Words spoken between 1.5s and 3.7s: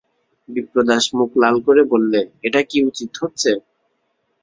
করে বললে, এটা কি উচিত হচ্ছে?